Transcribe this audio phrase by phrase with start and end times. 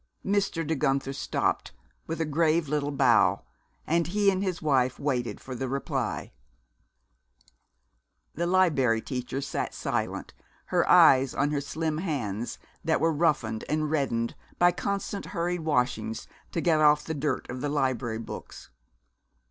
[0.25, 0.65] Mr.
[0.65, 1.73] De Guenther stopped
[2.07, 3.43] with a grave little bow,
[3.85, 6.31] and he and his wife waited for the reply.
[8.33, 10.33] The Liberry Teacher sat silent,
[10.73, 16.25] her eyes on her slim hands, that were roughened and reddened by constant hurried washings
[16.51, 18.71] to get off the dirt of the library books.